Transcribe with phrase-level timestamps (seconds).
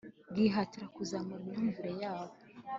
[0.31, 2.35] bwihatira kuzamura imyumvire yabo